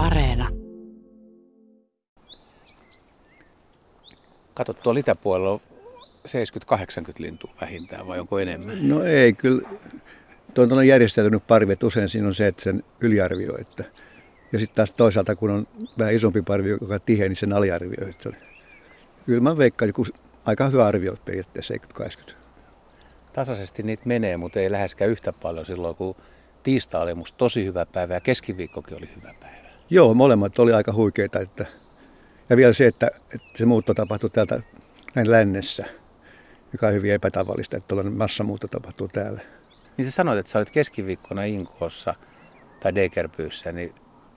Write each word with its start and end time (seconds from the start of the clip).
Areena. 0.00 0.48
Kato, 4.54 4.72
tuolla 4.72 5.00
itäpuolella 5.00 5.50
on 5.50 5.60
70-80 7.08 7.12
lintua 7.18 7.54
vähintään 7.60 8.06
vai 8.06 8.20
onko 8.20 8.38
enemmän? 8.38 8.88
No 8.88 9.04
ei, 9.04 9.32
kyllä. 9.32 9.68
Tuo 10.54 10.66
on 10.70 10.86
järjestäytynyt 10.86 11.46
parvi, 11.46 11.72
että 11.72 11.86
usein 11.86 12.08
siinä 12.08 12.26
on 12.26 12.34
se, 12.34 12.46
että 12.46 12.62
sen 12.62 12.84
yliarvioi. 13.00 13.60
Että, 13.60 13.84
ja 14.52 14.58
sitten 14.58 14.76
taas 14.76 14.90
toisaalta, 14.92 15.36
kun 15.36 15.50
on 15.50 15.66
vähän 15.98 16.14
isompi 16.14 16.42
parvi, 16.42 16.70
joka 16.70 16.94
on 16.94 17.00
tiheä, 17.06 17.28
niin 17.28 17.36
sen 17.36 17.52
aliarvioi. 17.52 18.10
Että 18.10 18.30
kyllä 19.26 19.40
mä 19.40 19.58
veikkaan, 19.58 19.88
että 19.88 20.02
aika 20.44 20.68
hyvä 20.68 20.86
arvio 20.86 21.16
periaatteessa 21.24 21.74
70-80. 21.74 22.34
Tasaisesti 23.32 23.82
niitä 23.82 24.02
menee, 24.06 24.36
mutta 24.36 24.60
ei 24.60 24.70
läheskään 24.70 25.10
yhtä 25.10 25.32
paljon 25.42 25.66
silloin, 25.66 25.96
kun 25.96 26.16
tiistai 26.62 27.02
oli 27.02 27.14
musta 27.14 27.38
tosi 27.38 27.64
hyvä 27.64 27.86
päivä 27.86 28.14
ja 28.14 28.20
keskiviikkokin 28.20 28.96
oli 28.96 29.08
hyvä 29.16 29.34
päivä. 29.40 29.69
Joo, 29.90 30.14
molemmat 30.14 30.58
oli 30.58 30.72
aika 30.72 30.92
huikeita. 30.92 31.40
Että, 31.40 31.66
ja 32.50 32.56
vielä 32.56 32.72
se, 32.72 32.86
että, 32.86 33.10
että 33.34 33.58
se 33.58 33.66
muutto 33.66 33.94
tapahtui 33.94 34.30
täältä 34.30 34.62
näin 35.14 35.30
lännessä, 35.30 35.84
joka 36.72 36.86
on 36.86 36.92
hyvin 36.92 37.12
epätavallista, 37.12 37.76
että 37.76 37.88
tuollainen 37.88 38.18
massamuutto 38.18 38.68
tapahtuu 38.68 39.08
täällä. 39.08 39.40
Niin 39.96 40.06
sä 40.06 40.10
sanoit, 40.10 40.38
että 40.38 40.52
sä 40.52 40.58
olit 40.58 40.70
keskiviikkona 40.70 41.44
Inkoossa 41.44 42.14
tai 42.80 42.94
Degerpyyssä, 42.94 43.72
niin 43.72 43.94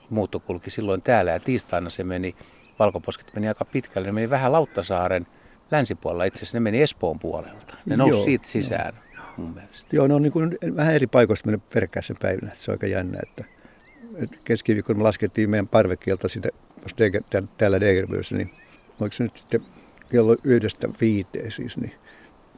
muutto 0.09 0.39
kulki 0.39 0.69
silloin 0.69 1.01
täällä 1.01 1.31
ja 1.31 1.39
tiistaina 1.39 1.89
se 1.89 2.03
meni, 2.03 2.35
valkoposket 2.79 3.33
meni 3.35 3.47
aika 3.47 3.65
pitkälle, 3.65 4.07
ne 4.07 4.11
meni 4.11 4.29
vähän 4.29 4.51
Lauttasaaren 4.51 5.27
länsipuolella, 5.71 6.23
itse 6.23 6.37
asiassa 6.37 6.55
ne 6.55 6.59
meni 6.59 6.81
Espoon 6.81 7.19
puolelta. 7.19 7.77
Ne 7.85 7.97
nousi 7.97 8.15
Joo, 8.15 8.25
siitä 8.25 8.47
sisään 8.47 8.93
jo. 9.15 9.21
mun 9.37 9.53
mielestä. 9.53 9.95
Joo, 9.95 10.07
ne 10.07 10.13
on 10.13 10.21
niin 10.21 10.33
kuin 10.33 10.57
vähän 10.75 10.93
eri 10.93 11.07
paikoista 11.07 11.49
mennyt 11.49 11.69
peräkkäisen 11.69 12.17
päivänä, 12.21 12.51
se 12.55 12.71
on 12.71 12.73
aika 12.73 12.87
jännä, 12.87 13.19
että 13.23 13.43
keskiviikkona 14.43 14.97
me 14.97 15.03
laskettiin 15.03 15.49
meidän 15.49 15.67
parvekielta 15.67 16.29
siitä, 16.29 16.49
täällä 17.57 17.79
Degerpyyssä, 17.79 18.35
niin 18.35 18.49
oliko 18.99 19.15
se 19.15 19.23
nyt 19.23 19.37
sitten 19.37 19.61
kello 20.09 20.37
yhdestä 20.43 20.89
viiteen 21.01 21.51
siis, 21.51 21.77
niin 21.77 21.93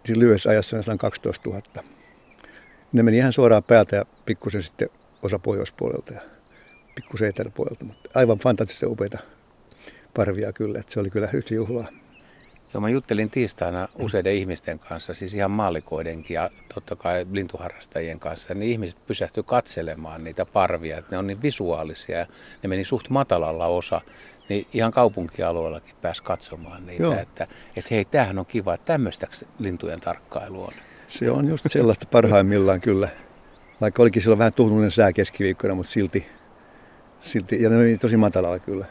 siinä 0.05 0.19
lyhyessä 0.19 0.49
ajassa 0.49 0.77
on 0.91 0.97
12 0.97 1.49
000. 1.49 1.61
Ne 2.93 3.03
meni 3.03 3.17
ihan 3.17 3.33
suoraan 3.33 3.63
päältä 3.63 3.95
ja 3.95 4.05
pikkusen 4.25 4.63
sitten 4.63 4.89
osa 5.21 5.39
pohjoispuolelta 5.39 6.13
ja 6.13 6.21
pikkusen 6.95 7.29
eteläpuolelta, 7.29 7.85
mutta 7.85 8.09
aivan 8.15 8.39
fantastisen 8.39 8.89
upeita 8.89 9.17
parvia 10.13 10.53
kyllä, 10.53 10.79
että 10.79 10.93
se 10.93 10.99
oli 10.99 11.09
kyllä 11.09 11.29
yhtä 11.33 11.53
juhlaa. 11.53 11.87
Joo, 12.75 12.81
mä 12.81 12.89
juttelin 12.89 13.29
tiistaina 13.29 13.87
useiden 13.99 14.33
ihmisten 14.33 14.79
kanssa, 14.79 15.13
siis 15.13 15.33
ihan 15.33 15.51
maalikoidenkin 15.51 16.35
ja 16.35 16.49
totta 16.73 16.95
kai 16.95 17.25
lintuharrastajien 17.31 18.19
kanssa. 18.19 18.53
Niin 18.53 18.71
ihmiset 18.71 18.99
pysähtyi 19.07 19.43
katselemaan 19.43 20.23
niitä 20.23 20.45
parvia, 20.45 20.97
että 20.97 21.11
ne 21.11 21.17
on 21.17 21.27
niin 21.27 21.41
visuaalisia 21.41 22.17
ja 22.17 22.25
ne 22.63 22.69
meni 22.69 22.83
suht 22.83 23.09
matalalla 23.09 23.65
osa. 23.65 24.01
Niin 24.49 24.67
ihan 24.73 24.91
kaupunkialueellakin 24.91 25.95
pääsi 26.01 26.23
katsomaan 26.23 26.85
niitä, 26.85 27.03
Joo. 27.03 27.13
että, 27.13 27.47
että 27.75 27.95
hei, 27.95 28.05
tämähän 28.05 28.39
on 28.39 28.45
kiva, 28.45 28.73
että 28.73 28.85
tämmöistä 28.85 29.27
lintujen 29.59 30.01
tarkkailu 30.01 30.63
on. 30.63 30.73
Se 31.07 31.31
on 31.31 31.47
just 31.47 31.65
sellaista 31.67 32.07
parhaimmillaan 32.11 32.81
kyllä. 32.81 33.09
Vaikka 33.81 34.01
olikin 34.01 34.21
silloin 34.21 34.39
vähän 34.39 34.53
tuhnullinen 34.53 34.91
sää 34.91 35.13
keskiviikkona, 35.13 35.75
mutta 35.75 35.91
silti, 35.91 36.25
silti 37.21 37.63
ja 37.63 37.69
ne 37.69 37.77
meni 37.77 37.97
tosi 37.97 38.17
matalalla 38.17 38.59
kyllä. 38.59 38.85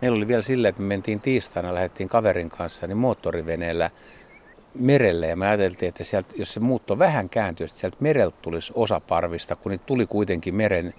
Meillä 0.00 0.16
oli 0.16 0.28
vielä 0.28 0.42
silleen, 0.42 0.70
että 0.70 0.82
me 0.82 0.88
mentiin 0.88 1.20
tiistaina, 1.20 1.74
lähdettiin 1.74 2.08
kaverin 2.08 2.48
kanssa 2.48 2.86
niin 2.86 2.98
moottoriveneellä 2.98 3.90
merelle 4.74 5.26
ja 5.26 5.36
me 5.36 5.48
ajateltiin, 5.48 5.88
että 5.88 6.04
sieltä, 6.04 6.34
jos 6.36 6.54
se 6.54 6.60
muutto 6.60 6.98
vähän 6.98 7.28
kääntyisi, 7.28 7.72
että 7.72 7.80
sieltä 7.80 7.96
mereltä 8.00 8.38
tulisi 8.42 8.72
osa 8.76 9.00
parvista, 9.00 9.56
kun 9.56 9.72
niitä 9.72 9.84
tuli 9.86 10.06
kuitenkin 10.06 10.54
meren, 10.54 10.94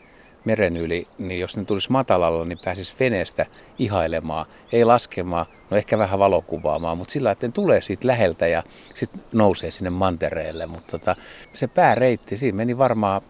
meren 0.46 0.78
yli, 0.78 1.08
niin 1.18 1.40
jos 1.40 1.58
ne 1.58 1.66
tulisi 1.66 1.92
matalalla, 1.92 2.46
niin 2.46 2.60
pääsisi 2.66 2.94
veneestä 3.00 3.46
ihailemaan, 3.80 4.46
ei 4.72 4.86
laskemaan, 4.86 5.46
no 5.70 5.78
ehkä 5.78 5.98
vähän 5.98 6.20
valokuvaamaan, 6.20 6.98
mutta 6.98 7.12
sillä 7.12 7.32
että 7.32 7.48
ne 7.48 7.52
tulee 7.54 7.82
siitä 7.82 8.08
läheltä 8.08 8.48
ja 8.48 8.64
sitten 8.94 9.22
nousee 9.34 9.72
sinne 9.72 9.90
mantereelle. 9.90 10.66
Mutta 10.66 10.92
tota, 10.92 11.16
se 11.54 11.68
pääreitti, 11.68 12.38
siinä 12.38 12.56
meni 12.56 12.78
varmaan, 12.78 13.22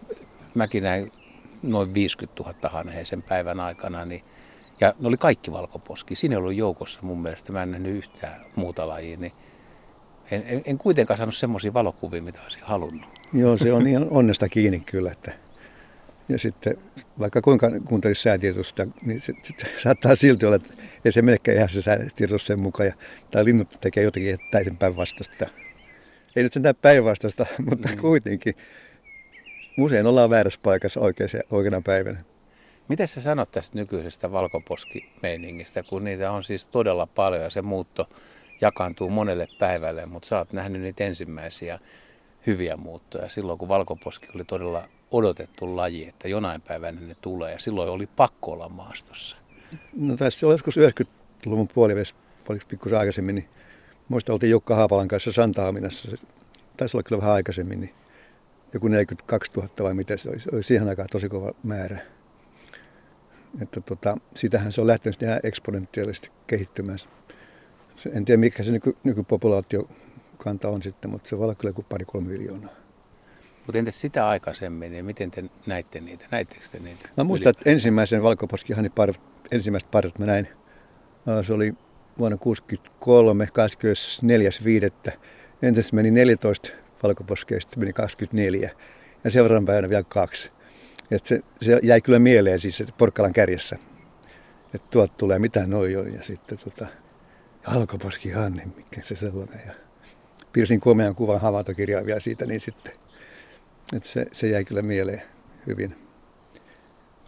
mäkin 0.54 0.82
näin 0.82 1.12
noin 1.62 1.94
50 1.94 2.42
000 2.42 2.68
hanheisen 2.68 3.22
päivän 3.22 3.60
aikana, 3.60 4.04
niin 4.04 4.22
ja 4.80 4.94
ne 5.00 5.08
oli 5.08 5.16
kaikki 5.16 5.52
valkoposki. 5.52 6.16
Siinä 6.16 6.32
ei 6.32 6.36
ollut 6.36 6.54
joukossa 6.54 7.00
mun 7.02 7.22
mielestä. 7.22 7.52
Mä 7.52 7.62
en 7.62 7.70
nähnyt 7.70 7.96
yhtään 7.96 8.40
muuta 8.56 8.88
lajia. 8.88 9.16
Niin 9.16 9.32
en, 10.30 10.42
en, 10.46 10.62
en 10.64 10.78
kuitenkaan 10.78 11.18
saanut 11.18 11.36
semmoisia 11.36 11.72
valokuvia, 11.74 12.22
mitä 12.22 12.38
olisin 12.42 12.62
halunnut. 12.62 13.08
Joo, 13.32 13.56
se 13.56 13.72
on 13.72 13.86
ihan 13.86 14.06
onnesta 14.10 14.48
kiinni 14.48 14.80
kyllä. 14.80 15.12
Että 15.12 15.32
ja 16.28 16.38
sitten 16.38 16.76
vaikka 17.18 17.40
kuinka 17.40 17.70
kuuntelisi 17.84 18.22
säätiedotusta, 18.22 18.86
niin 19.06 19.20
se, 19.20 19.32
se, 19.42 19.54
saattaa 19.78 20.16
silti 20.16 20.46
olla, 20.46 20.56
että 20.56 20.74
ei 21.04 21.12
se 21.12 21.22
menekään 21.22 21.56
ihan 21.56 21.68
se 21.68 21.82
säätiedotus 21.82 22.46
sen 22.46 22.62
mukaan. 22.62 22.86
Ja, 22.86 22.94
tai 23.30 23.44
linnut 23.44 23.78
tekee 23.80 24.04
jotenkin 24.04 24.38
täysin 24.50 24.76
päinvastaista. 24.76 25.46
Ei 26.36 26.42
nyt 26.42 26.52
sentään 26.52 26.74
päinvastaista, 26.82 27.46
mutta 27.70 27.88
mm. 27.88 27.96
kuitenkin. 27.96 28.54
Usein 29.78 30.06
ollaan 30.06 30.30
väärässä 30.30 30.60
paikassa 30.62 31.00
oikeana 31.50 31.82
päivänä. 31.84 32.20
Miten 32.90 33.08
sä 33.08 33.20
sanot 33.20 33.50
tästä 33.50 33.78
nykyisestä 33.78 34.32
valkoposkimeiningistä, 34.32 35.82
kun 35.82 36.04
niitä 36.04 36.32
on 36.32 36.44
siis 36.44 36.66
todella 36.66 37.06
paljon 37.06 37.42
ja 37.42 37.50
se 37.50 37.62
muutto 37.62 38.08
jakaantuu 38.60 39.10
monelle 39.10 39.48
päivälle, 39.58 40.06
mutta 40.06 40.28
sä 40.28 40.38
oot 40.38 40.52
nähnyt 40.52 40.82
niitä 40.82 41.04
ensimmäisiä 41.04 41.78
hyviä 42.46 42.76
muuttoja 42.76 43.28
silloin, 43.28 43.58
kun 43.58 43.68
valkoposki 43.68 44.26
oli 44.34 44.44
todella 44.44 44.88
odotettu 45.10 45.76
laji, 45.76 46.08
että 46.08 46.28
jonain 46.28 46.60
päivänä 46.60 47.00
ne 47.00 47.16
tulee 47.22 47.52
ja 47.52 47.58
silloin 47.58 47.90
oli 47.90 48.08
pakko 48.16 48.52
olla 48.52 48.68
maastossa. 48.68 49.36
No 49.96 50.16
tässä 50.16 50.46
oli 50.46 50.54
joskus 50.54 50.76
90-luvun 50.76 51.68
puolivälissä, 51.68 52.16
oliko 52.48 52.64
pikkusen 52.68 52.98
aikaisemmin, 52.98 53.34
niin 53.34 53.48
muista 54.08 54.32
oltiin 54.32 54.50
Jukka 54.50 54.74
Haapalan 54.74 55.08
kanssa 55.08 55.32
Santaaminassa, 55.32 56.16
taisi 56.76 56.96
olla 56.96 57.02
kyllä 57.02 57.20
vähän 57.20 57.34
aikaisemmin, 57.34 57.80
niin 57.80 57.94
joku 58.74 58.88
42 58.88 59.52
000 59.56 59.68
vai 59.80 59.94
mitä 59.94 60.16
se 60.16 60.28
oli, 60.28 60.40
se 60.40 60.50
oli 60.52 60.62
siihen 60.62 60.88
aikaan 60.88 61.08
tosi 61.12 61.28
kova 61.28 61.52
määrä. 61.62 62.00
Että 63.62 63.80
tota, 63.80 64.16
sitähän 64.34 64.72
se 64.72 64.80
on 64.80 64.86
lähtenyt 64.86 65.22
ihan 65.22 65.40
eksponentiaalisesti 65.42 66.30
kehittymään. 66.46 66.98
En 68.12 68.24
tiedä 68.24 68.40
mikä 68.40 68.62
se 68.62 68.70
nyky, 68.70 68.96
nykypopulaatiokanta 69.04 70.68
on 70.68 70.82
sitten, 70.82 71.10
mutta 71.10 71.28
se 71.28 71.38
voi 71.38 71.44
olla 71.44 71.54
kyllä 71.54 71.72
kuin 71.72 71.86
pari-kolme 71.88 72.28
miljoonaa. 72.28 72.70
Mutta 73.66 73.78
entäs 73.78 74.00
sitä 74.00 74.28
aikaisemmin, 74.28 74.92
niin 74.92 75.04
miten 75.04 75.30
te 75.30 75.44
näitte 75.66 76.00
niitä? 76.00 76.24
Näittekö 76.30 76.64
te 76.72 76.78
niitä? 76.78 77.08
Mä 77.16 77.24
muistan, 77.24 77.50
että 77.50 77.70
ensimmäisen 77.70 78.22
valkoposkihanin 78.22 78.92
par, 78.92 79.14
ensimmäiset 79.50 79.90
parit 79.90 80.18
mä 80.18 80.26
näin. 80.26 80.48
Se 81.46 81.52
oli 81.52 81.74
vuonna 82.18 82.36
1963, 82.36 83.48
24.5. 85.10 85.18
Entäs 85.62 85.92
meni 85.92 86.10
14 86.10 86.68
valkoposkeista, 87.02 87.78
meni 87.78 87.92
24. 87.92 88.70
Ja 89.24 89.30
seuraavan 89.30 89.66
päivänä 89.66 89.88
vielä 89.88 90.04
kaksi. 90.08 90.50
Et 91.10 91.26
se, 91.26 91.40
se, 91.62 91.80
jäi 91.82 92.00
kyllä 92.00 92.18
mieleen 92.18 92.60
siis 92.60 92.84
Porkkalan 92.98 93.32
kärjessä. 93.32 93.76
Että 94.74 94.88
tuolta 94.90 95.14
tulee 95.16 95.38
mitä 95.38 95.66
noi 95.66 95.96
on. 95.96 96.14
Ja 96.14 96.22
sitten 96.22 96.58
tota, 96.58 96.86
Halkoposki 97.62 98.30
Hanni, 98.30 98.62
mikä 98.76 99.02
se 99.02 99.16
sellainen. 99.16 99.60
Ja 99.66 99.74
piirsin 100.52 100.80
komean 100.80 101.14
kuvan 101.14 101.40
havaintokirjaa 101.40 102.06
vielä 102.06 102.20
siitä, 102.20 102.46
niin 102.46 102.60
sitten 102.60 102.92
että 103.96 104.08
se, 104.08 104.26
se 104.32 104.46
jäi 104.46 104.64
kyllä 104.64 104.82
mieleen 104.82 105.22
hyvin. 105.66 105.96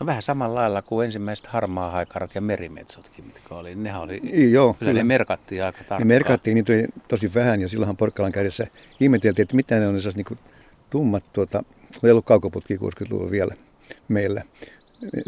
No 0.00 0.06
vähän 0.06 0.22
samalla 0.22 0.60
lailla 0.60 0.82
kuin 0.82 1.06
ensimmäiset 1.06 1.46
harmaa 1.46 1.90
haikarat 1.90 2.34
ja 2.34 2.40
merimetsotkin, 2.40 3.24
mitkä 3.24 3.54
oli. 3.54 3.74
Nehän 3.74 4.00
oli, 4.00 4.20
niin, 4.20 4.52
joo, 4.52 4.74
kyllä, 4.74 4.90
kyllä. 4.90 5.00
ne 5.00 5.04
merkattiin 5.04 5.64
aika 5.64 5.78
tarkkaan. 5.78 6.00
Ne 6.00 6.04
merkattiin 6.04 6.54
niitä 6.54 6.72
tosi 7.08 7.34
vähän 7.34 7.60
ja 7.60 7.68
silloinhan 7.68 7.96
Porkkalan 7.96 8.32
kädessä 8.32 8.66
ihmeteltiin, 9.00 9.42
että 9.42 9.56
mitä 9.56 9.78
ne 9.78 9.86
on 9.86 9.94
niin 10.14 10.24
kuin 10.24 10.38
tummat, 10.90 11.24
tuota, 11.32 11.64
ei 12.04 12.10
ollut 12.10 12.24
kaukoputki 12.24 12.76
60-luvulla 12.76 13.30
vielä 13.30 13.54
meillä. 14.12 14.42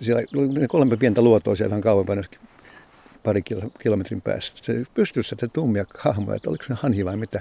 Siellä 0.00 0.22
oli 0.36 0.68
kolme 0.68 0.96
pientä 0.96 1.22
luotoa 1.22 1.54
vähän 1.64 1.80
kauempana, 1.80 2.22
pari 3.22 3.42
kilometrin 3.78 4.20
päässä. 4.20 4.52
Se 4.62 4.84
pystyssä 4.94 5.36
se 5.40 5.48
tummia 5.48 5.84
hahmoja, 5.98 6.36
että 6.36 6.50
oliko 6.50 6.64
se 6.64 6.74
hanhi 6.74 7.04
vai 7.04 7.16
mitä. 7.16 7.40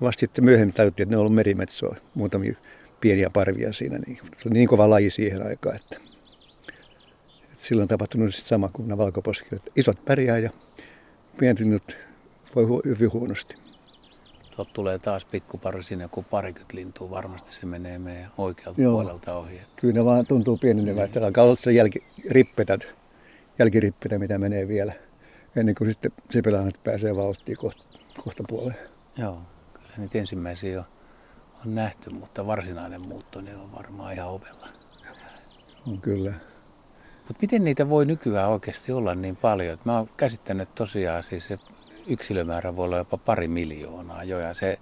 Vasta 0.00 0.20
sitten 0.20 0.44
myöhemmin 0.44 0.74
tajuttiin, 0.74 1.04
että 1.04 1.12
ne 1.12 1.16
on 1.16 1.20
ollut 1.20 1.34
merimetsoa, 1.34 1.96
muutamia 2.14 2.56
pieniä 3.00 3.30
parvia 3.30 3.72
siinä. 3.72 3.98
Niin, 4.06 4.16
se 4.16 4.48
oli 4.48 4.54
niin 4.54 4.68
kova 4.68 4.90
laji 4.90 5.10
siihen 5.10 5.46
aikaan, 5.46 5.76
että, 5.76 5.96
että 7.52 7.66
silloin 7.66 7.88
tapahtunut 7.88 8.34
sama 8.34 8.68
kuin 8.72 8.88
nämä 8.88 8.98
valkoposkiot. 8.98 9.62
Isot 9.76 10.04
pärjää 10.04 10.38
ja 10.38 10.50
pienlinnut 11.38 11.96
voi 12.54 12.80
hyvin 12.84 13.12
huonosti. 13.12 13.61
Tuolta 14.56 14.72
tulee 14.74 14.98
taas 14.98 15.24
pikkupari 15.24 15.82
sinne, 15.82 16.08
kun 16.08 16.24
parikymmentä 16.24 16.76
lintua. 16.76 17.10
Varmasti 17.10 17.50
se 17.50 17.66
menee 17.66 17.98
meidän 17.98 18.30
oikealta 18.38 18.82
Joo. 18.82 18.92
puolelta 18.92 19.36
ohi. 19.36 19.56
Että... 19.56 19.68
Kyllä 19.76 19.94
ne 19.94 20.04
vaan 20.04 20.26
tuntuu 20.26 20.56
pienenevät. 20.56 21.14
Niin. 21.14 21.24
Alkaa 21.24 21.44
olla 21.44 21.72
jälkirippetä, 21.72 22.78
jälkirippetä, 23.58 24.18
mitä 24.18 24.38
menee 24.38 24.68
vielä. 24.68 24.92
Ennen 25.56 25.74
kuin 25.74 25.90
sitten 25.90 26.12
Sipilänät 26.30 26.74
pääsee 26.84 27.16
vauhtiin 27.16 27.58
kohta, 27.58 27.84
kohta 28.24 28.44
puoleen. 28.48 28.78
Joo, 29.16 29.38
kyllä 29.72 29.94
niitä 29.96 30.18
ensimmäisiä 30.18 30.78
on, 30.78 30.86
on 31.66 31.74
nähty, 31.74 32.10
mutta 32.10 32.46
varsinainen 32.46 33.08
muutto 33.08 33.40
niin 33.40 33.56
on 33.56 33.72
varmaan 33.72 34.14
ihan 34.14 34.28
ovella. 34.28 34.68
On 35.86 36.00
kyllä. 36.00 36.32
Mutta 37.18 37.38
miten 37.42 37.64
niitä 37.64 37.88
voi 37.88 38.06
nykyään 38.06 38.50
oikeasti 38.50 38.92
olla 38.92 39.14
niin 39.14 39.36
paljon? 39.36 39.78
Mä 39.84 39.98
oon 39.98 40.08
käsittänyt 40.16 40.74
tosiaan 40.74 41.22
siis 41.22 41.46
se 41.46 41.58
yksilömäärä 42.06 42.76
voi 42.76 42.84
olla 42.84 42.96
jopa 42.96 43.16
pari 43.16 43.48
miljoonaa 43.48 44.24
jo 44.24 44.38
ja 44.38 44.54
se 44.54 44.78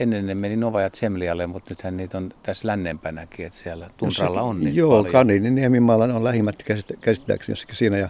ennen 0.00 0.26
ne 0.26 0.34
meni 0.34 0.56
Nova 0.56 0.80
ja 0.80 0.90
Tsemlialle, 0.90 1.46
mutta 1.46 1.70
nythän 1.70 1.96
niitä 1.96 2.18
on 2.18 2.30
tässä 2.42 2.68
lännempänäkin, 2.68 3.46
että 3.46 3.58
siellä 3.58 3.90
Tundralla 3.96 4.42
on 4.42 4.60
niin 4.60 4.76
Joo, 4.76 4.90
paljon. 4.90 5.12
Kaninin 5.12 5.54
Niemimaalla 5.54 6.04
on 6.04 6.24
lähimmät 6.24 6.62
käsittääkseni 7.00 7.52
jossakin 7.52 7.76
siinä 7.76 7.98
ja 7.98 8.08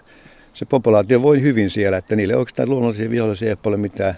se 0.55 0.65
populaatio 0.65 1.23
voi 1.23 1.43
hyvin 1.43 1.71
siellä, 1.71 1.97
että 1.97 2.17
niille 2.17 2.37
oikeastaan 2.37 2.71
luonnollisia 2.71 3.11
vihollisia 3.11 3.49
ei 3.49 3.57
ole 3.65 3.77
mitään 3.77 4.15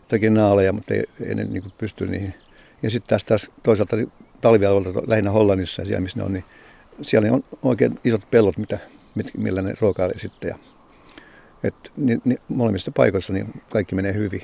jotakin 0.00 0.34
naaleja, 0.34 0.72
mutta 0.72 0.94
ei, 0.94 1.04
ei 1.26 1.34
ne 1.34 1.44
niin 1.44 1.72
pysty 1.78 2.06
niihin. 2.06 2.34
Ja 2.82 2.90
sitten 2.90 3.08
taas, 3.08 3.24
taas 3.24 3.50
toisaalta 3.62 3.96
talvialueelta 4.40 5.02
lähinnä 5.06 5.30
Hollannissa 5.30 5.82
ja 5.82 5.86
siellä 5.86 6.00
missä 6.00 6.18
ne 6.18 6.24
on, 6.24 6.32
niin 6.32 6.44
siellä 7.02 7.32
on 7.32 7.44
oikein 7.62 7.98
isot 8.04 8.30
pellot, 8.30 8.58
mitä, 8.58 8.78
millä 9.36 9.62
ne 9.62 9.74
ruokailee 9.80 10.18
sitten. 10.18 10.48
Ja, 10.48 10.58
et, 11.64 11.74
niin, 11.96 12.22
niin, 12.24 12.38
molemmissa 12.48 12.92
paikoissa 12.96 13.32
niin 13.32 13.62
kaikki 13.70 13.94
menee 13.94 14.14
hyvin. 14.14 14.42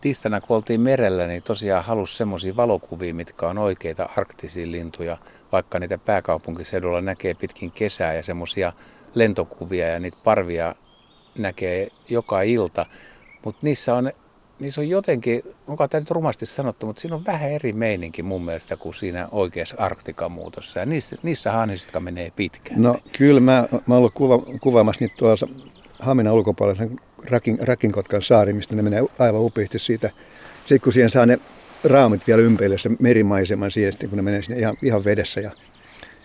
Tiistaina 0.00 0.40
kun 0.40 0.56
oltiin 0.56 0.80
merellä, 0.80 1.26
niin 1.26 1.42
tosiaan 1.42 1.84
halusi 1.84 2.16
semmoisia 2.16 2.56
valokuvia, 2.56 3.14
mitkä 3.14 3.48
on 3.48 3.58
oikeita 3.58 4.08
arktisia 4.16 4.70
lintuja, 4.70 5.16
vaikka 5.52 5.78
niitä 5.78 5.98
pääkaupunkiseudulla 5.98 7.00
näkee 7.00 7.34
pitkin 7.34 7.70
kesää 7.70 8.14
ja 8.14 8.22
semmoisia 8.22 8.72
lentokuvia 9.14 9.88
ja 9.88 9.98
niitä 9.98 10.18
parvia 10.24 10.74
näkee 11.38 11.88
joka 12.08 12.42
ilta. 12.42 12.86
Mutta 13.44 13.58
niissä 13.62 13.94
on, 13.94 14.12
niissä 14.60 14.80
on 14.80 14.88
jotenkin, 14.88 15.42
onko 15.66 15.88
tämä 15.88 16.00
nyt 16.00 16.10
rumasti 16.10 16.46
sanottu, 16.46 16.86
mutta 16.86 17.00
siinä 17.00 17.16
on 17.16 17.24
vähän 17.24 17.50
eri 17.50 17.72
meininki 17.72 18.22
mun 18.22 18.44
mielestä 18.44 18.76
kuin 18.76 18.94
siinä 18.94 19.28
oikeassa 19.32 19.76
Arktikamuutossa. 19.78 20.78
Ja 20.78 20.86
niissä, 20.86 21.16
niissä 21.22 21.52
hanhistka 21.52 22.00
menee 22.00 22.32
pitkään. 22.36 22.82
No 22.82 22.98
kyllä, 23.18 23.40
mä, 23.40 23.68
mä 23.86 23.96
ollut 23.96 24.14
kuva, 24.14 24.38
kuvaamassa 24.60 25.04
niitä 25.04 25.16
tuolla 25.18 25.48
Haminan 25.98 26.34
ulkopuolella 26.34 26.82
Rakin, 27.30 27.58
Rakinkotkan 27.60 28.22
saari, 28.22 28.52
mistä 28.52 28.76
ne 28.76 28.82
menee 28.82 29.02
aivan 29.18 29.40
upeasti 29.40 29.78
siitä. 29.78 30.10
Sitten 30.58 30.80
kun 30.80 30.92
siihen 30.92 31.10
saa 31.10 31.26
ne 31.26 31.38
raamit 31.84 32.26
vielä 32.26 32.42
ympärille, 32.42 32.78
se 32.78 32.90
merimaiseman 32.98 33.70
siihen, 33.70 33.92
kun 34.08 34.16
ne 34.16 34.22
menee 34.22 34.42
sinne 34.42 34.60
ihan, 34.60 34.76
ihan 34.82 35.04
vedessä 35.04 35.40
ja, 35.40 35.50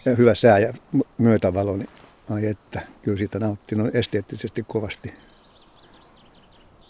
ja 0.05 0.15
hyvä 0.15 0.35
sää 0.35 0.59
ja 0.59 0.73
myötävalo, 1.17 1.77
niin 1.77 1.89
ai 2.29 2.45
että, 2.45 2.81
kyllä 3.01 3.17
siitä 3.17 3.39
nauttii 3.39 3.77
no 3.77 3.89
esteettisesti 3.93 4.63
kovasti. 4.67 5.13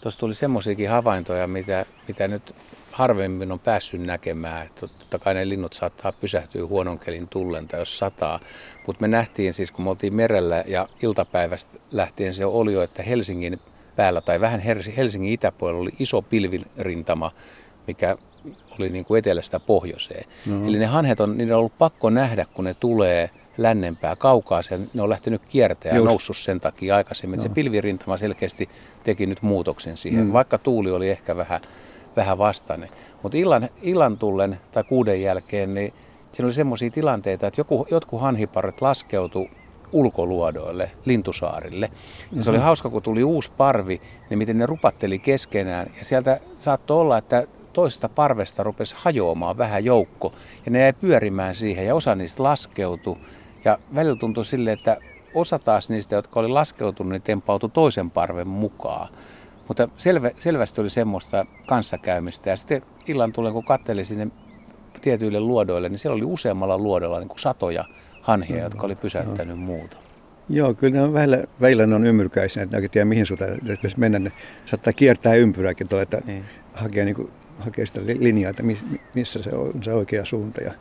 Tuossa 0.04 0.20
tuli 0.20 0.34
semmoisiakin 0.34 0.90
havaintoja, 0.90 1.46
mitä, 1.46 1.86
mitä 2.08 2.28
nyt 2.28 2.54
harvemmin 2.92 3.52
on 3.52 3.60
päässyt 3.60 4.00
näkemään. 4.00 4.70
Totta 4.80 5.18
kai 5.18 5.34
ne 5.34 5.48
linnut 5.48 5.72
saattaa 5.72 6.12
pysähtyä 6.12 6.66
huonon 6.66 6.98
kelin 6.98 7.28
tullen 7.28 7.68
tai 7.68 7.80
jos 7.80 7.98
sataa. 7.98 8.40
Mutta 8.86 9.00
me 9.00 9.08
nähtiin 9.08 9.54
siis, 9.54 9.70
kun 9.70 9.84
me 9.84 9.90
oltiin 9.90 10.14
merellä 10.14 10.64
ja 10.66 10.88
iltapäivästä 11.02 11.78
lähtien 11.90 12.34
se 12.34 12.46
oli 12.46 12.72
jo, 12.72 12.82
että 12.82 13.02
Helsingin 13.02 13.60
päällä 13.96 14.20
tai 14.20 14.40
vähän 14.40 14.60
Helsingin 14.96 15.32
itäpuolella 15.32 15.80
oli 15.80 15.92
iso 15.98 16.22
pilvirintama, 16.22 17.32
mikä 17.86 18.16
oli 18.78 18.88
niin 18.88 19.04
kuin 19.04 19.18
etelästä 19.18 19.60
pohjoiseen. 19.60 20.24
No. 20.46 20.66
Eli 20.66 20.78
ne 20.78 20.86
hanhet 20.86 21.20
on, 21.20 21.38
niiden 21.38 21.54
on 21.54 21.58
ollut 21.58 21.78
pakko 21.78 22.10
nähdä, 22.10 22.46
kun 22.54 22.64
ne 22.64 22.74
tulee 22.74 23.30
lännempää 23.58 24.16
kaukaa. 24.16 24.62
Sen, 24.62 24.90
ne 24.94 25.02
on 25.02 25.08
lähtenyt 25.08 25.42
kiertämään 25.48 26.00
ja 26.00 26.04
noussut 26.04 26.36
sen 26.36 26.60
takia 26.60 26.96
aikaisemmin. 26.96 27.36
No. 27.36 27.42
Se 27.42 27.48
pilvirintama 27.48 28.16
selkeästi 28.16 28.68
teki 29.04 29.26
nyt 29.26 29.42
muutoksen 29.42 29.96
siihen, 29.96 30.24
mm. 30.24 30.32
vaikka 30.32 30.58
tuuli 30.58 30.90
oli 30.90 31.10
ehkä 31.10 31.36
vähän, 31.36 31.60
vähän 32.16 32.38
vastainen. 32.38 32.88
Mutta 33.22 33.38
illan, 33.38 33.68
illan 33.82 34.18
tullen 34.18 34.58
tai 34.72 34.84
kuuden 34.84 35.22
jälkeen, 35.22 35.74
niin 35.74 35.92
siinä 36.32 36.46
oli 36.46 36.54
semmoisia 36.54 36.90
tilanteita, 36.90 37.46
että 37.46 37.60
joku, 37.60 37.86
jotkut 37.90 38.20
hanhiparet 38.20 38.80
laskeutu 38.80 39.48
ulkoluodoille, 39.92 40.90
lintusaarille. 41.04 41.90
Ja 42.32 42.42
se 42.42 42.50
oli 42.50 42.56
mm-hmm. 42.56 42.64
hauska, 42.64 42.90
kun 42.90 43.02
tuli 43.02 43.24
uusi 43.24 43.50
parvi, 43.56 44.00
niin 44.30 44.38
miten 44.38 44.58
ne 44.58 44.66
rupatteli 44.66 45.18
keskenään. 45.18 45.86
Ja 45.98 46.04
sieltä 46.04 46.40
saattoi 46.58 47.00
olla, 47.00 47.18
että 47.18 47.46
toisesta 47.72 48.08
parvesta 48.08 48.62
rupesi 48.62 48.94
hajoamaan 48.98 49.58
vähän 49.58 49.84
joukko. 49.84 50.32
Ja 50.66 50.70
ne 50.70 50.80
jäi 50.80 50.92
pyörimään 50.92 51.54
siihen 51.54 51.86
ja 51.86 51.94
osa 51.94 52.14
niistä 52.14 52.42
laskeutui. 52.42 53.16
Ja 53.64 53.78
välillä 53.94 54.16
tuntui 54.16 54.44
sille, 54.44 54.72
että 54.72 54.96
osa 55.34 55.58
taas 55.58 55.90
niistä, 55.90 56.14
jotka 56.14 56.40
oli 56.40 56.48
laskeutunut, 56.48 57.12
niin 57.12 57.22
tempautui 57.22 57.70
toisen 57.70 58.10
parven 58.10 58.48
mukaan. 58.48 59.08
Mutta 59.68 59.88
selvä, 59.96 60.30
selvästi 60.38 60.80
oli 60.80 60.90
semmoista 60.90 61.46
kanssakäymistä. 61.66 62.50
Ja 62.50 62.56
sitten 62.56 62.82
illan 63.06 63.32
tulen, 63.32 63.52
kun 63.52 63.64
katselin 63.64 64.06
sinne 64.06 64.28
tietyille 65.00 65.40
luodoille, 65.40 65.88
niin 65.88 65.98
siellä 65.98 66.16
oli 66.16 66.24
useammalla 66.24 66.78
luodolla 66.78 67.18
niin 67.18 67.28
kuin 67.28 67.40
satoja 67.40 67.84
hanhia, 68.20 68.62
jotka 68.62 68.86
oli 68.86 68.94
pysäyttänyt 68.94 69.58
no. 69.58 69.64
muuta. 69.64 69.96
Joo, 70.48 70.74
kyllä 70.74 70.94
ne 70.94 71.02
on 71.02 71.12
väillä, 71.12 71.44
väillä 71.60 71.86
ne 71.86 71.94
on 71.94 72.06
ymmyrkäisiä, 72.06 72.62
että 72.62 72.76
ne 72.76 72.78
oikein 72.78 72.90
tiedä 72.90 73.04
mihin 73.04 73.26
suuntaan 73.26 73.50
jos 73.82 73.96
mennä. 73.96 74.18
Ne 74.18 74.32
saattaa 74.66 74.92
kiertää 74.92 75.34
ympyrääkin 75.34 75.88
tuolla, 75.88 76.02
että 76.02 76.20
niin. 76.26 76.44
hakee, 76.74 77.04
niin 77.04 77.14
kuin, 77.14 77.30
hakee 77.58 77.86
sitä 77.86 78.00
linjaa, 78.18 78.50
että 78.50 78.62
missä 79.14 79.42
se 79.42 79.50
on 79.50 79.82
se 79.82 79.92
oikea 79.92 80.24
suunta. 80.24 80.60
Ja, 80.60 80.72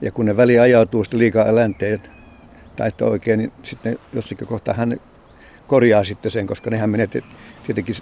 ja 0.00 0.12
kun 0.12 0.24
ne 0.24 0.36
väli 0.36 0.58
ajautuu 0.58 1.04
sitten 1.04 1.18
liikaa 1.18 1.54
länteen 1.54 2.02
tai 2.76 2.88
että 2.88 3.04
oikein, 3.04 3.38
niin 3.38 3.52
sitten 3.62 3.98
jossakin 4.12 4.46
kohtaa 4.46 4.74
hän 4.74 5.00
korjaa 5.66 6.04
sitten 6.04 6.30
sen, 6.30 6.46
koska 6.46 6.70
nehän 6.70 6.90
menee 6.90 7.08
tietenkin 7.66 7.96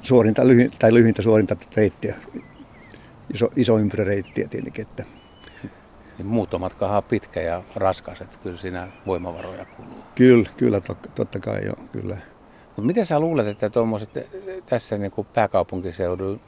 suorinta 0.00 0.42
tai 0.78 0.94
lyhintä 0.94 1.22
suorinta 1.22 1.56
reittiä, 1.76 2.16
iso, 3.34 3.50
iso 3.56 3.78
ympyräreittiä 3.78 4.48
tietenkin. 4.48 4.82
Että. 4.82 5.04
Niin 6.18 6.26
muuttomatkahan 6.26 6.96
on 6.96 7.04
pitkä 7.04 7.40
ja 7.40 7.62
raskas, 7.76 8.20
että 8.20 8.38
kyllä 8.42 8.58
siinä 8.58 8.88
voimavaroja 9.06 9.64
kuluu. 9.64 10.04
Kyllä, 10.14 10.48
kyllä 10.56 10.80
totta 11.14 11.40
kai 11.40 11.64
joo, 11.64 11.76
kyllä. 11.92 12.16
Mutta 12.66 12.86
miten 12.86 13.06
sä 13.06 13.20
luulet, 13.20 13.46
että 13.46 13.70
tuommoiset 13.70 14.10
tässä 14.66 14.98
niin 14.98 15.10
kuin 15.10 15.26
pääkaupunkiseudun 15.34 16.40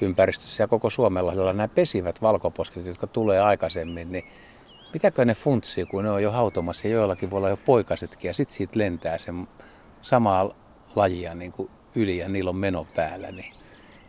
ympäristössä 0.00 0.62
ja 0.62 0.68
koko 0.68 0.90
Suomella 0.90 1.52
nämä 1.52 1.68
pesivät 1.68 2.22
valkoposket, 2.22 2.86
jotka 2.86 3.06
tulee 3.06 3.40
aikaisemmin, 3.40 4.12
niin 4.12 4.24
mitäkö 4.92 5.24
ne 5.24 5.34
funtsii, 5.34 5.86
kun 5.86 6.04
ne 6.04 6.10
on 6.10 6.22
jo 6.22 6.32
hautomassa 6.32 6.88
ja 6.88 6.94
joillakin 6.94 7.30
voi 7.30 7.36
olla 7.36 7.48
jo 7.48 7.56
poikasetkin 7.56 8.28
ja 8.28 8.34
sitten 8.34 8.56
siitä 8.56 8.78
lentää 8.78 9.18
sen 9.18 9.48
samaa 10.02 10.54
lajia 10.96 11.34
niin 11.34 11.52
kuin 11.52 11.70
yli 11.94 12.18
ja 12.18 12.28
niillä 12.28 12.50
on 12.50 12.56
meno 12.56 12.86
päällä, 12.94 13.32
niin 13.32 13.52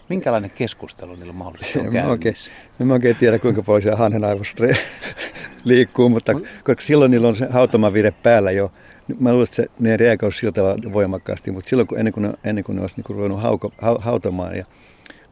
minkälainen 0.09 0.51
keskustelu 0.51 1.15
niillä 1.15 1.33
mahdollisesti 1.33 1.79
on 1.79 1.85
en 1.85 1.91
käynnissä? 1.91 2.51
en 2.79 2.87
mä 2.87 2.93
oikein 2.93 3.15
tiedä, 3.15 3.39
kuinka 3.39 3.63
paljon 3.63 3.81
siellä 3.81 3.97
hanen 3.97 4.23
aivossa 4.23 4.53
liikkuu, 5.63 6.09
mutta 6.09 6.33
koska 6.63 6.81
silloin 6.81 7.11
niillä 7.11 7.27
on 7.27 7.35
se 7.35 7.47
hautomavire 7.49 8.11
päällä 8.11 8.51
jo, 8.51 8.71
Mä 9.19 9.31
luulen, 9.31 9.43
että 9.43 9.55
se, 9.55 9.67
ne 9.79 9.97
reagoisi 9.97 10.39
sillä 10.39 10.51
tavalla 10.51 10.93
voimakkaasti, 10.93 11.51
mutta 11.51 11.69
silloin 11.69 11.87
kun, 11.87 11.99
ennen 11.99 12.13
kuin 12.13 12.21
ne, 12.23 12.33
ennen 12.43 12.63
kuin 12.63 12.75
ne 12.75 12.81
olisi 12.81 12.95
niin 12.97 13.15
ruvennut 13.15 13.41
hauko, 13.41 13.71
ha, 13.81 13.97
hautomaan, 13.99 14.57
ja, 14.57 14.65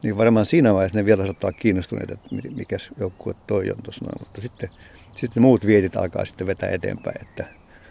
niin 0.04 0.18
varmaan 0.18 0.46
siinä 0.46 0.74
vaiheessa 0.74 0.98
ne 0.98 1.06
vielä 1.06 1.25
saattaa 1.25 1.51
kiinnostuneet, 1.51 2.12
että 2.12 2.27
mikä 2.56 2.77
joukkue 3.00 3.34
toi 3.48 3.72
on 3.72 3.84
tuossa 3.84 4.06
noin. 4.06 4.16
Mutta 4.20 4.42
sitten, 4.42 4.70
sitten 5.13 5.44
muut 5.44 5.66
vietit 5.66 5.96
alkaa 5.96 6.25
sitten 6.25 6.48
vetää 6.48 6.70
eteenpäin, 6.70 7.22
että 7.22 7.46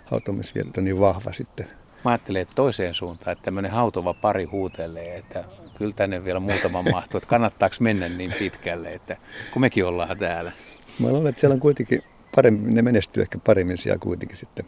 hautomisvietit 0.05 0.79
on 0.79 0.85
niin 0.85 1.01
vahva 1.01 1.33
sitten. 1.33 1.69
Mä 2.05 2.11
ajattelen 2.11 2.43
että 2.43 2.55
toiseen 2.55 2.95
suuntaan, 2.95 3.33
että 3.33 3.45
tämmöinen 3.45 3.71
hautova 3.71 4.15
pari 4.15 4.45
huutelee, 4.45 5.17
että 5.17 5.45
kyllä 5.79 5.93
tänne 5.93 6.25
vielä 6.25 6.41
muutama 6.41 6.83
mahtuu, 6.93 7.19
että 7.19 7.29
kannattaako 7.29 7.77
mennä 7.81 8.09
niin 8.09 8.33
pitkälle, 8.39 8.95
että 8.95 9.17
kun 9.53 9.61
mekin 9.61 9.85
ollaan 9.85 10.19
täällä. 10.19 10.53
Mä 10.99 11.09
luulen, 11.09 11.27
että 11.27 11.41
siellä 11.41 11.55
on 11.55 11.61
kuitenkin 11.61 12.03
paremmin, 12.35 12.75
ne 12.75 12.83
menestyy 12.83 13.23
ehkä 13.23 13.39
paremmin 13.47 13.79
siellä 13.79 13.99
kuitenkin 13.99 14.37
sitten 14.37 14.65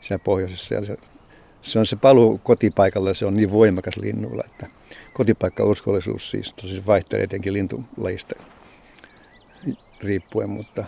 siellä 0.00 0.22
pohjoisessa. 0.24 0.84
Se, 0.86 0.96
se 1.62 1.78
on 1.78 1.86
se 1.86 1.96
paluu 1.96 2.38
kotipaikalle, 2.38 3.14
se 3.14 3.26
on 3.26 3.34
niin 3.34 3.52
voimakas 3.52 3.96
linnulla, 3.96 4.42
että 4.46 4.66
kotipaikkauskollisuus 5.12 6.30
siis 6.30 6.54
tosi 6.54 6.86
vaihtelee 6.86 7.24
etenkin 7.24 7.52
lintulajista 7.52 8.34
riippuen, 10.00 10.50
mutta 10.50 10.84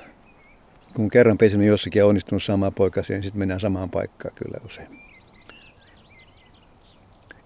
kun 0.94 1.10
kerran 1.10 1.38
pesinyt 1.38 1.66
jossakin 1.66 2.00
ja 2.00 2.06
onnistunut 2.06 2.42
saamaan 2.42 2.74
poikasia, 2.74 3.16
niin 3.16 3.22
sitten 3.22 3.38
mennään 3.38 3.60
samaan 3.60 3.90
paikkaan 3.90 4.34
kyllä 4.34 4.60
usein. 4.66 5.02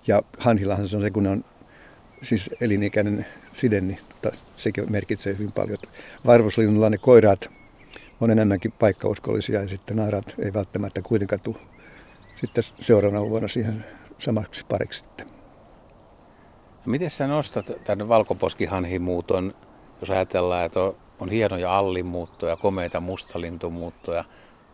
Ja 0.07 0.23
hanhillahan 0.39 0.89
se 0.89 0.97
on 0.97 1.03
se, 1.03 1.11
kun 1.11 1.27
on 1.27 1.45
siis 2.23 2.51
elinikäinen 2.61 3.27
side, 3.53 3.81
niin 3.81 3.99
tota, 4.09 4.37
sekin 4.57 4.93
merkitsee 4.93 5.35
hyvin 5.35 5.53
paljon. 5.53 5.79
Varvuslinnulla 6.27 6.91
ne 6.91 6.99
koiraat 6.99 7.51
on 8.21 8.31
enemmänkin 8.31 8.73
paikkauskollisia 8.73 9.63
ja 9.63 9.69
sitten 9.69 9.97
naarat 9.97 10.35
ei 10.39 10.53
välttämättä 10.53 11.03
kuitenkaan 11.03 11.41
tule 11.41 11.59
sitten 12.35 12.65
seuraavana 12.81 13.31
vuonna 13.31 13.49
siihen 13.49 13.85
samaksi 14.19 14.67
pariksi 14.69 15.01
sitten. 15.01 15.42
Miten 16.87 17.11
sä 17.11 17.27
nostat 17.27 17.73
tänne 17.85 18.09
valkoposkihanhimuuton, 18.09 19.55
jos 20.01 20.11
ajatellaan, 20.11 20.65
että 20.65 20.81
on, 20.81 20.97
on 21.19 21.31
hienoja 21.31 21.79
allimuuttoja, 21.79 22.57
komeita 22.57 23.01
mustalintumuuttoja, 23.01 24.25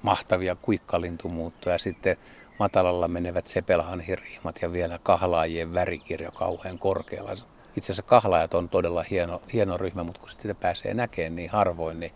mahtavia 0.03 0.57
kuikkalintumuuttoja, 0.57 1.79
sitten 1.79 2.17
matalalla 2.59 3.09
menevät 3.09 3.47
sepelhanhiriimat 3.47 4.59
ja 4.63 4.73
vielä 4.73 4.99
kahlaajien 5.03 5.75
värikirjo 5.75 6.33
kauhean 6.33 6.79
korkealla. 6.79 7.33
Itse 7.77 7.93
asiassa 7.93 8.03
kahlaajat 8.03 8.55
on 8.55 8.69
todella 8.69 9.05
hieno, 9.11 9.43
hieno 9.53 9.77
ryhmä, 9.77 10.05
mutta 10.05 10.21
kun 10.21 10.31
sitä 10.31 10.55
pääsee 10.55 10.95
näkemään 10.95 11.37
niin 11.37 11.51
harvoin, 11.51 12.01
niin 12.01 12.13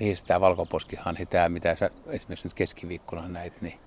mihin 0.00 0.16
tämä 0.26 0.40
valkoposkihanhi, 0.40 1.26
tämä 1.26 1.48
mitä 1.48 1.74
sä 1.74 1.90
esimerkiksi 2.06 2.46
nyt 2.46 2.54
keskiviikkona 2.54 3.28
näit, 3.28 3.62
niin 3.62 3.80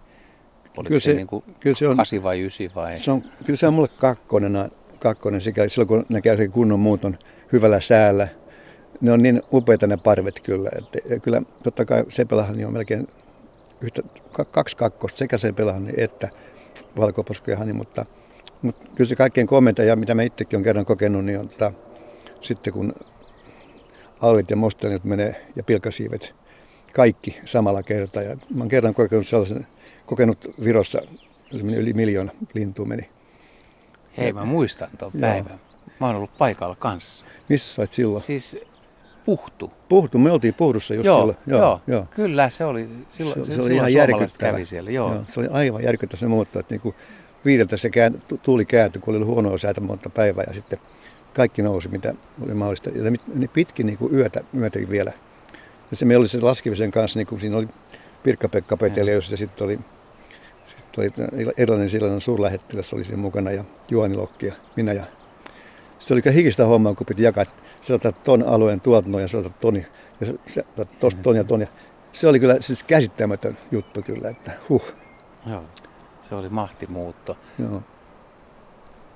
oliko 0.79 0.87
Kyllä 0.87 0.99
se, 0.99 1.09
se- 1.11 1.15
niin 1.15 1.27
kuin 1.27 1.43
kyllä 1.59 1.75
se 1.75 1.87
on- 1.87 1.97
8 1.97 2.23
vai 2.23 2.39
9 2.39 2.69
vai? 2.75 2.99
Se 2.99 3.11
on, 3.11 3.23
kyllä 3.45 3.57
se 3.57 3.67
on 3.67 3.73
mulle 3.73 3.87
kakkonen, 3.97 4.69
kakkonen 4.99 5.41
sikäli, 5.41 5.69
silloin 5.69 5.87
kun 5.87 6.05
ne 6.09 6.21
käy 6.21 6.37
sen 6.37 6.51
kunnon 6.51 6.79
muuton 6.79 7.17
hyvällä 7.51 7.81
säällä. 7.81 8.27
Ne 9.01 9.11
on 9.11 9.23
niin 9.23 9.41
upeita 9.53 9.87
ne 9.87 9.97
parvet 9.97 10.39
kyllä. 10.39 10.69
Että, 10.77 10.99
ja 11.09 11.19
kyllä 11.19 11.41
totta 11.63 11.85
kai 11.85 12.03
Sepelahani 12.09 12.65
on 12.65 12.73
melkein 12.73 13.07
yhtä, 13.81 14.01
ka- 14.31 14.45
kaksi 14.45 14.77
kakkosta, 14.77 15.17
sekä 15.17 15.37
Sepelahani 15.37 15.91
että 15.97 16.29
valkoposkihani, 16.97 17.73
mutta, 17.73 18.05
mutta 18.61 18.87
kyllä 18.95 19.07
se 19.07 19.15
kaikkein 19.15 19.47
komenta 19.47 19.83
ja 19.83 19.95
mitä 19.95 20.15
mä 20.15 20.23
itsekin 20.23 20.57
olen 20.57 20.63
kerran 20.63 20.85
kokenut, 20.85 21.25
niin 21.25 21.39
on 21.39 21.49
tota, 21.49 21.71
sitten 22.41 22.73
kun 22.73 22.93
allit 24.21 24.49
ja 24.49 24.55
mostelit 24.55 25.03
menee 25.03 25.45
ja 25.55 25.63
pilkasiivet 25.63 26.35
kaikki 26.93 27.39
samalla 27.45 27.83
kertaa. 27.83 28.23
Ja 28.23 28.35
mä 28.35 28.59
oon 28.63 28.67
kerran 28.69 28.93
kokenut 28.93 29.27
sellaisen, 29.27 29.67
kokenut 30.09 30.37
Virossa, 30.63 31.01
yli 31.63 31.93
miljoona 31.93 32.31
lintua 32.53 32.85
meni. 32.85 33.07
Hei, 34.17 34.33
mä 34.33 34.45
muistan 34.45 34.89
tuon 34.97 35.11
Joo. 35.13 35.21
päivän. 35.21 35.59
Mä 35.99 36.07
oon 36.07 36.15
ollut 36.15 36.37
paikalla 36.37 36.75
kanssa. 36.75 37.25
Missä 37.49 37.73
sä 37.75 37.81
olit 37.81 37.91
silloin? 37.91 38.23
Siis 38.23 38.57
puhtu. 39.25 39.71
Puhtu, 39.89 40.17
me 40.17 40.31
oltiin 40.31 40.53
Puhdussa 40.53 40.93
just 40.93 41.05
joo, 41.05 41.17
silloin. 41.17 41.37
joo, 41.47 41.81
joo, 41.87 42.05
kyllä 42.15 42.49
se 42.49 42.65
oli. 42.65 42.89
Silloin, 43.09 43.45
se, 43.45 43.53
se, 43.53 43.61
oli 43.61 43.75
ihan 43.75 43.93
järkyttävä. 43.93 44.51
kävi 44.51 44.65
siellä. 44.65 44.91
Joo. 44.91 45.13
Joo, 45.13 45.23
se 45.27 45.39
oli 45.39 45.47
aivan 45.51 45.83
järkyttävä 45.83 46.19
se 46.19 46.27
muutto, 46.27 46.59
että 46.59 46.73
niinku 46.73 46.95
viideltä 47.45 47.77
se 47.77 47.89
kään, 47.89 48.21
tu- 48.27 48.37
tuuli 48.37 48.65
kääntyi, 48.65 49.01
kun 49.01 49.11
oli 49.11 49.17
ollut 49.17 49.33
huonoa 49.33 49.57
säätä 49.57 49.81
monta 49.81 50.09
päivää 50.09 50.43
ja 50.47 50.53
sitten 50.53 50.79
kaikki 51.33 51.61
nousi, 51.61 51.89
mitä 51.89 52.13
oli 52.41 52.53
mahdollista. 52.53 52.89
Ja 52.89 53.11
ne, 53.35 53.47
pitkin 53.47 53.85
niinku 53.85 54.09
yötä, 54.13 54.43
yötä 54.57 54.79
vielä. 54.89 55.11
Ja 55.91 55.97
se 55.97 56.05
meillä 56.05 56.21
oli 56.21 56.27
se 56.27 56.41
laskemisen 56.41 56.91
kanssa, 56.91 57.19
niinku 57.19 57.37
siinä 57.37 57.57
oli 57.57 57.67
Pirkka-Pekka 58.23 58.77
Petelius 58.77 59.31
ja 59.31 59.37
sitten 59.37 59.65
oli, 59.65 59.79
sitten 60.95 61.29
oli 61.33 61.53
erilainen 61.57 61.89
silloinen 61.89 62.21
suurlähettiläs 62.21 62.93
oli 62.93 63.03
siinä 63.03 63.21
mukana 63.21 63.51
ja 63.51 63.63
Juhani 63.91 64.15
Lokki 64.15 64.45
ja 64.45 64.53
minä. 64.75 64.93
Ja 64.93 65.03
se 65.99 66.13
oli 66.13 66.21
hikistä 66.33 66.65
hommaa, 66.65 66.93
kun 66.93 67.07
piti 67.07 67.23
jakaa, 67.23 67.45
otat 67.93 68.23
ton 68.23 68.47
alueen 68.47 68.81
tuolta 68.81 69.09
noin 69.09 69.27
ja 69.33 69.39
otat 69.39 69.59
toni 69.59 69.85
ja 70.21 70.27
otat 70.73 70.99
tosta 70.99 71.21
ton 71.21 71.35
ja 71.35 71.43
ton. 71.43 71.61
Ja 71.61 71.67
se 72.13 72.27
oli 72.27 72.39
kyllä 72.39 72.57
siis 72.59 72.83
käsittämätön 72.83 73.57
juttu 73.71 74.01
kyllä, 74.01 74.29
että 74.29 74.51
huh. 74.69 74.93
joo. 75.45 75.63
Se 76.29 76.35
oli 76.35 76.49
mahtimuutto. 76.49 77.37
Joo. 77.59 77.83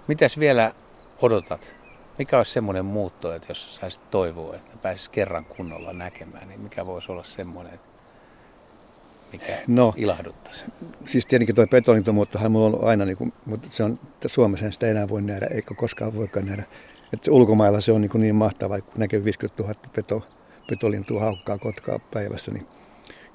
Mitäs 0.08 0.40
vielä 0.40 0.74
odotat? 1.22 1.76
Mikä 2.18 2.38
olisi 2.38 2.52
semmoinen 2.52 2.86
muutto, 2.86 3.34
että 3.34 3.52
jos 3.52 3.76
saisit 3.76 4.12
toivoa, 4.12 4.56
että 4.56 4.78
pääsis 4.82 5.10
kerran 5.10 5.46
kunnolla 5.46 5.94
näkemään, 5.94 6.48
niin 6.48 6.62
mikä 6.62 6.86
voisi 6.86 7.12
olla 7.12 7.24
semmoinen, 7.24 7.80
mikä 9.34 9.58
No. 9.68 9.94
ilahduttaisi? 9.98 10.64
Siis 11.06 11.26
tietenkin 11.26 11.56
tuo 11.56 11.68
betonintomuuttohan 11.68 12.52
mulla 12.52 12.66
on 12.66 12.74
ollut 12.74 12.88
aina, 12.88 13.06
niin 13.06 13.18
kuin, 13.18 13.34
mutta 13.46 13.68
se 13.72 13.84
on, 13.84 14.00
että 14.14 14.28
Suomessa 14.28 14.72
sitä 14.72 14.88
enää 14.88 15.10
voi 15.10 15.22
nähdä, 15.22 15.48
eikä 15.52 15.76
koskaan 15.76 16.16
voikaan 16.16 16.46
nähdä. 16.46 16.64
Että 17.14 17.32
ulkomailla 17.32 17.82
se 17.82 17.92
on 17.92 18.02
niin, 18.02 18.12
niin 18.16 18.36
mahtavaa, 18.36 18.82
kun 18.82 18.94
näkee 18.98 19.24
50 19.24 19.64
000 19.64 19.76
peto, 19.96 20.28
petolintua 20.70 21.22
haukkaa 21.22 21.58
kotkaa 21.58 22.00
päivässä, 22.14 22.52
niin 22.52 22.68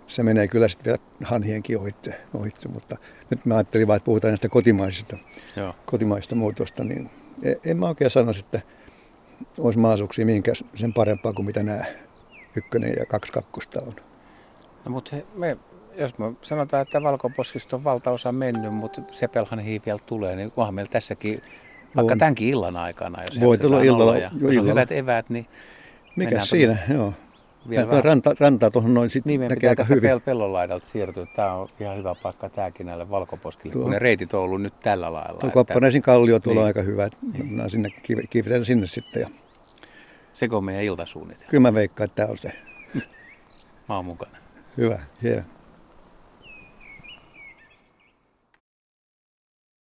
se 0.06 0.22
menee 0.22 0.48
kyllä 0.48 0.68
sitten 0.68 0.84
vielä 0.84 0.98
hanhienkin 1.24 1.78
ohitse, 1.78 2.14
ohitse. 2.34 2.68
Mutta 2.68 2.96
nyt 3.30 3.46
mä 3.46 3.54
ajattelin 3.56 3.86
vain, 3.86 3.96
että 3.96 4.04
puhutaan 4.04 4.30
näistä 4.30 4.48
kotimaisista, 4.48 5.16
Joo. 5.56 5.74
kotimaisista 5.86 6.34
muutosta, 6.34 6.84
niin 6.84 7.10
e- 7.42 7.70
en 7.70 7.76
mä 7.76 7.88
oikein 7.88 8.10
sanoisi, 8.10 8.40
että 8.40 8.60
olisi 9.58 9.78
mahdollisuuksia 9.78 10.26
mihinkään 10.26 10.56
sen 10.74 10.92
parempaa 10.92 11.32
kuin 11.32 11.46
mitä 11.46 11.62
nämä 11.62 11.84
ykkönen 12.56 12.94
ja 12.98 13.06
kaksi 13.06 13.32
kakkosta 13.32 13.80
on. 13.86 13.92
No, 14.84 14.90
mutta 14.90 15.16
he, 15.16 15.24
me, 15.34 15.56
jos 15.96 16.18
me 16.18 16.32
sanotaan, 16.42 16.82
että 16.82 17.02
valkoposkista 17.02 17.76
on 17.76 17.84
valtaosa 17.84 18.32
mennyt, 18.32 18.74
mutta 18.74 19.00
Sepelhan 19.10 19.60
vielä 19.86 19.98
tulee, 20.06 20.36
niin 20.36 20.52
onhan 20.56 20.74
meillä 20.74 20.90
tässäkin, 20.90 21.42
vaikka 21.96 22.12
On. 22.12 22.18
tämänkin 22.18 22.48
illan 22.48 22.76
aikana, 22.76 23.22
jos 23.24 23.40
Voi 23.40 23.58
tulla 23.58 23.80
illalla- 23.82 24.02
olla 24.04 24.18
ja 24.18 24.30
jo 24.32 24.38
jos 24.38 24.42
on 24.42 24.52
illalla. 24.52 24.70
hyvät 24.70 24.92
eväät, 24.92 25.30
niin 25.30 25.46
Mikä 26.16 26.40
siinä, 26.40 26.76
joo. 26.94 27.12
vielä 27.68 27.90
vähän 27.90 28.04
ranta, 28.04 28.34
rantaa 28.40 28.70
tuohon 28.70 28.94
noin 28.94 29.10
sitten 29.10 29.30
Niin, 29.40 29.48
näkee 29.48 29.70
aika 29.70 29.84
hyvin. 29.84 30.10
pel- 30.16 30.20
pellon 30.20 30.52
laidalta 30.52 30.86
siirtyä. 30.86 31.26
Tämä 31.36 31.52
on 31.54 31.68
ihan 31.80 31.96
hyvä 31.96 32.14
paikka 32.22 32.48
tämäkin 32.48 32.86
näille 32.86 33.10
valkoposkille, 33.10 33.72
Tuo- 33.72 33.82
kun 33.82 33.90
ne 33.90 33.98
reitit 33.98 34.34
on 34.34 34.40
ollut 34.40 34.62
nyt 34.62 34.80
tällä 34.80 35.12
lailla. 35.12 35.28
Tuo 35.40 35.48
että 35.48 35.54
Koppanesin 35.54 36.02
kallio 36.02 36.40
tuolla 36.40 36.60
Niin. 36.60 36.62
on 36.62 36.66
aika 36.66 36.82
hyvä. 36.82 37.08
Mä 37.50 37.68
sinne 37.68 37.88
kiiv- 37.88 38.26
kiivetän 38.30 38.64
sinne 38.64 38.86
sitten. 38.86 39.20
Ja 39.22 39.28
Seko 40.32 40.56
on 40.56 40.64
meidän 40.64 40.84
iltasuunnitelma. 40.84 41.50
kyllä 41.50 41.60
mä 41.62 41.74
veikkaan, 41.74 42.04
että 42.04 42.16
tämä 42.16 42.30
on 42.30 42.38
se. 42.38 42.52
Mä 43.88 43.96
oon 43.96 44.04
mukana. 44.04 44.36
Hyvä, 44.76 44.98
yeah. 45.24 45.44